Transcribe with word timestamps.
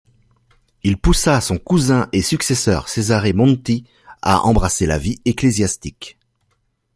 Il 0.81 0.97
poussa 0.97 1.39
son 1.41 1.59
cousin 1.59 2.09
et 2.11 2.23
successeur 2.23 2.89
Cesare 2.89 3.35
Monti 3.35 3.85
à 4.23 4.43
embrasser 4.45 4.87
la 4.87 4.97
vie 4.97 5.21
ecclésiastique. 5.25 6.17